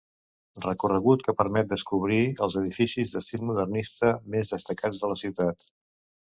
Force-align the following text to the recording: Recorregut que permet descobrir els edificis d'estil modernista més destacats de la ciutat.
Recorregut 0.61 1.25
que 1.27 1.35
permet 1.41 1.69
descobrir 1.73 2.17
els 2.45 2.55
edificis 2.63 3.13
d'estil 3.17 3.45
modernista 3.51 4.15
més 4.37 4.55
destacats 4.57 5.05
de 5.05 5.13
la 5.15 5.21
ciutat. 5.25 5.71